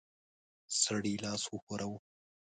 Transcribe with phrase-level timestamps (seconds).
[0.81, 1.99] سړي لاس وښوراوه.